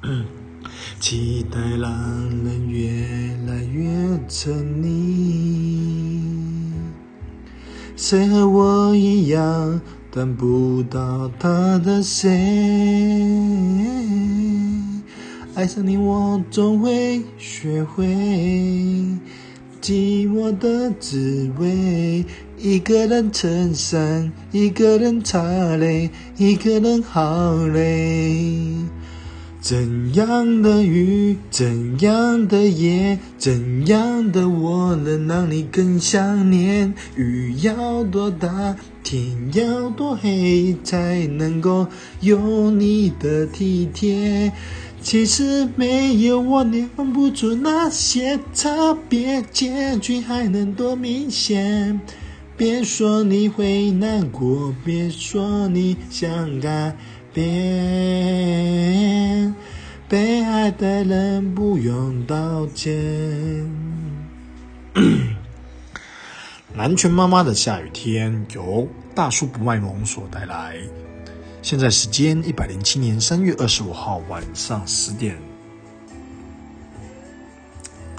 [1.00, 1.90] 期待让
[2.44, 2.88] 人越
[3.46, 3.90] 来越
[4.28, 6.20] 沉溺，
[7.96, 9.80] 谁和我一样
[10.12, 12.30] 等不到他的谁？
[15.56, 18.06] 爱上你，我总会学会
[19.82, 22.24] 寂寞的滋味。
[22.56, 25.42] 一个人撑伞，一个人擦
[25.76, 28.76] 泪，一个人好累。
[29.60, 36.94] 怎样的雨，怎样的夜，怎样的我能让你更想念？
[37.16, 41.88] 雨要多大，天要多黑，才能够
[42.20, 44.52] 有你的体贴？
[45.02, 52.00] 其实没有我，你分不出那些差别，结局还能多明显？
[52.56, 56.96] 别说你会难过，别说你想改。
[57.30, 57.44] 变，
[60.68, 62.94] 爱的人不用道歉。
[66.76, 70.76] 南拳妈妈的下雨天由大叔不卖萌所带来。
[71.62, 75.38] 现在时间一百零七年三月二十五号晚上十点。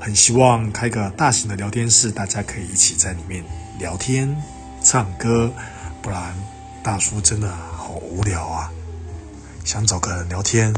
[0.00, 3.44] 很希望开个大型的聊天室，大家可以一起在里面
[3.78, 4.36] 聊天、
[4.82, 5.48] 唱歌，
[6.02, 6.34] 不然
[6.82, 8.68] 大叔真的好无聊啊。
[9.64, 10.74] 想找个人聊天，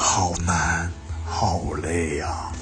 [0.00, 0.88] 好难，
[1.24, 2.52] 好累呀。